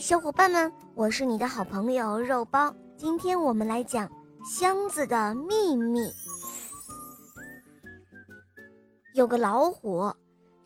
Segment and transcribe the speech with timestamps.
[0.00, 2.74] 小伙伴们，我是你的好朋友肉包。
[2.96, 4.10] 今天我们来讲
[4.44, 6.12] 箱子的秘密。
[9.14, 10.12] 有个老虎，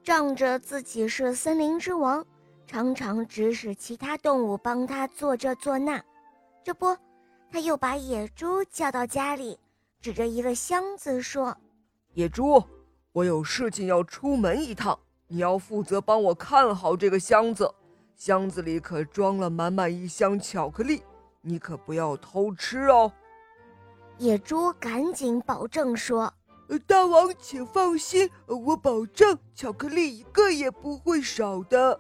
[0.03, 2.25] 仗着自己是森林之王，
[2.67, 6.02] 常常指使其他动物帮他做这做那。
[6.64, 6.96] 这不，
[7.50, 9.58] 他又把野猪叫到家里，
[10.00, 11.56] 指着一个箱子说
[12.14, 12.62] ：“野猪，
[13.12, 14.98] 我有事情要出门一趟，
[15.29, 17.72] 你要负责帮我看好这个箱子。
[18.19, 21.02] 箱子里可装了满满一箱巧克力，
[21.41, 23.11] 你可不要偷吃哦。”
[24.19, 26.34] 野猪赶紧保证说。
[26.87, 31.98] 大王，请放心，我保证巧克力一个也不会少的。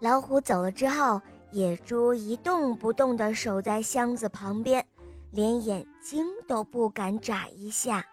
[0.00, 4.84] 老虎走了之后，野猪一动不动地守在箱子旁边，
[5.30, 8.04] 连眼睛都不敢眨一下。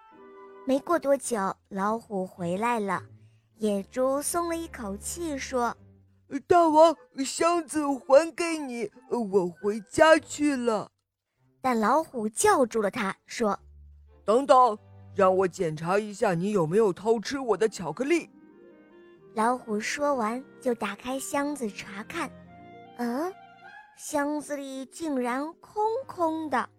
[0.68, 3.02] 没过多久，老虎回来了，
[3.58, 5.76] 野猪松了一口气，说
[6.48, 10.92] ：“大王，箱子还给你，我回家去了。”
[11.62, 13.60] 但老虎叫住了他，说
[14.26, 14.78] ：“等等。”
[15.16, 18.30] 让我检查一下，你有没有偷吃我的巧克力？
[19.34, 22.32] 老虎说完，就打开箱子查看。
[22.98, 23.34] 嗯，
[23.98, 26.70] 箱子里竟然空空的。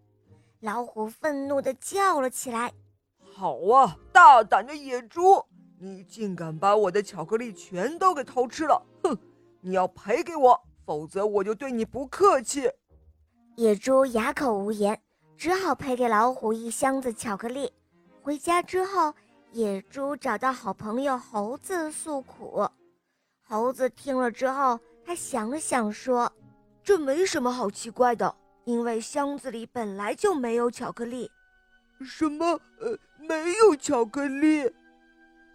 [0.60, 2.72] 老虎愤怒地叫了起来
[3.20, 5.44] ：“好啊，大胆的野猪，
[5.78, 8.82] 你竟敢把我的巧克力全都给偷吃了！
[9.02, 9.18] 哼，
[9.60, 12.70] 你要赔给我，否则我就对你不客气。”
[13.56, 15.00] 野猪哑口无言，
[15.36, 17.72] 只好赔给老虎一箱子巧克力。
[18.22, 19.14] 回家之后，
[19.52, 22.66] 野猪找到好朋友猴子诉苦。
[23.42, 26.32] 猴子听了之后，他想了想说
[26.84, 31.30] ：“这没什么好奇怪的，因为箱子里本来就没有巧克力。
[32.00, 32.46] ”“什么？
[32.78, 34.72] 呃，没有巧克力？”“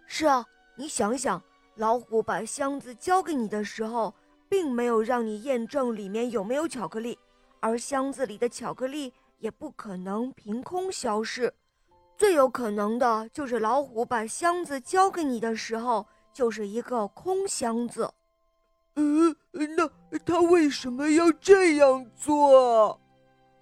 [0.06, 0.44] 是啊，
[0.76, 1.42] 你想想，
[1.76, 4.14] 老虎把箱子交给你的时候，
[4.48, 7.18] 并没有让你验证里面有没有巧克力，
[7.60, 11.52] 而箱子里的巧克力也不可能凭空消失。”
[12.16, 18.10] 最有可能的就是老虎把箱子交给你的时候，就是一个空箱子。
[18.94, 22.98] 嗯，那他为什么要这样做？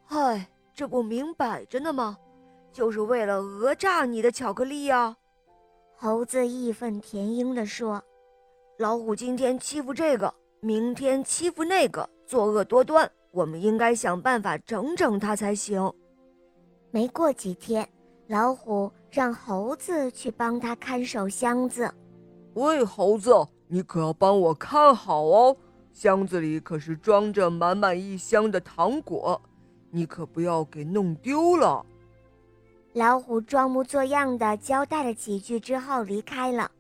[0.05, 2.17] 嗨，这不明摆着呢吗？
[2.73, 5.17] 就是为了讹诈你的巧克力呀！
[5.97, 8.03] 猴子义愤填膺地说
[8.79, 13.11] ：“老虎今天欺负这个，明天欺负那个，作恶多端。
[13.31, 15.93] 我们应该想办法整整他才行。”
[16.91, 17.89] 没过几天。
[18.29, 21.93] 老虎让猴子去帮他看守箱子。
[22.55, 23.31] 喂，猴子，
[23.69, 25.55] 你可要帮我看好哦，
[25.93, 29.39] 箱子里可是装着满满一箱的糖果，
[29.91, 31.85] 你可不要给弄丢了。
[32.95, 36.71] 老虎装模作样的交代了几句之后离开了。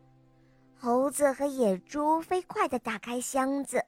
[0.78, 3.82] 猴子和野猪飞快地打开箱子，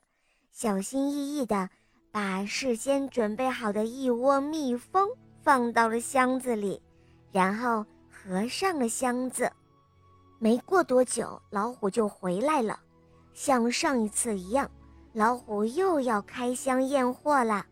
[0.51, 1.71] 小心翼翼地
[2.11, 5.09] 把事先准备好的一窝蜜蜂
[5.41, 6.83] 放到了箱子里。
[7.31, 9.49] 然后合上了箱子，
[10.41, 12.81] 没过多久，老虎就回来了。
[13.35, 14.69] 像上一次一样，
[15.13, 17.65] 老虎又要开箱验货了。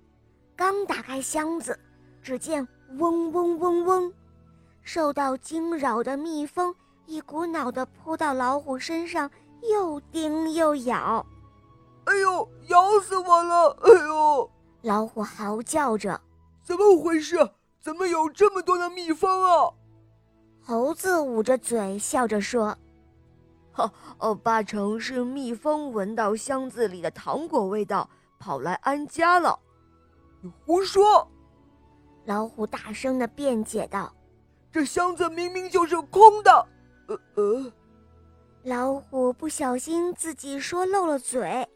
[0.55, 1.77] 刚打开箱子，
[2.23, 4.13] 只见嗡嗡嗡嗡，
[4.85, 6.75] 受到惊扰的蜜蜂
[7.07, 9.31] 一股脑地扑到老虎身上，
[9.69, 11.27] 又叮又咬。
[12.05, 13.77] 哎呦，咬死我了！
[13.83, 14.51] 哎呦！
[14.83, 16.21] 老虎嚎叫着
[16.63, 17.37] ：“怎么回事？”
[17.81, 19.71] 怎么有这么多的蜜蜂啊？
[20.63, 22.75] 猴子捂着嘴笑着说
[23.73, 28.09] ：“哈，哦，八成是蜜蜂闻到箱子里的糖果味道，
[28.39, 29.59] 跑来安家了。”
[30.41, 31.31] 你胡说！
[32.25, 34.11] 老虎大声的辩解道
[34.75, 36.67] ：“这箱子明明就是空的。”
[37.07, 37.73] 呃呃，
[38.65, 41.69] 老虎不小心自己说漏了嘴。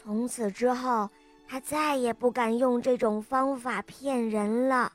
[0.00, 1.10] 从此之后，
[1.46, 4.90] 他再也不敢用这种方法骗人了。